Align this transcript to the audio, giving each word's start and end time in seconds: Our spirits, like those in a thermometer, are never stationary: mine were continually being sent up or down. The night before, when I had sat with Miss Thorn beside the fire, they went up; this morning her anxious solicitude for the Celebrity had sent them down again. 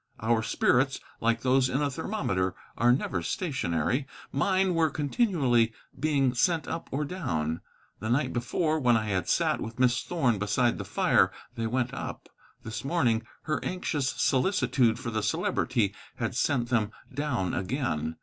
Our 0.19 0.41
spirits, 0.41 0.99
like 1.19 1.41
those 1.41 1.69
in 1.69 1.79
a 1.83 1.91
thermometer, 1.91 2.55
are 2.75 2.91
never 2.91 3.21
stationary: 3.21 4.07
mine 4.31 4.73
were 4.73 4.89
continually 4.89 5.73
being 5.99 6.33
sent 6.33 6.67
up 6.67 6.89
or 6.91 7.05
down. 7.05 7.61
The 7.99 8.09
night 8.09 8.33
before, 8.33 8.79
when 8.79 8.97
I 8.97 9.09
had 9.09 9.29
sat 9.29 9.61
with 9.61 9.77
Miss 9.77 10.01
Thorn 10.01 10.39
beside 10.39 10.79
the 10.79 10.85
fire, 10.85 11.31
they 11.53 11.67
went 11.67 11.93
up; 11.93 12.29
this 12.63 12.83
morning 12.83 13.27
her 13.43 13.63
anxious 13.63 14.09
solicitude 14.09 14.97
for 14.97 15.11
the 15.11 15.21
Celebrity 15.21 15.93
had 16.15 16.33
sent 16.35 16.69
them 16.69 16.89
down 17.13 17.53
again. 17.53 18.15